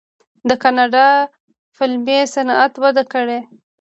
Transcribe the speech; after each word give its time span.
د 0.49 0.51
کاناډا 0.63 1.07
فلمي 1.77 2.19
صنعت 2.33 2.73
وده 2.83 3.03
کړې. 3.13 3.39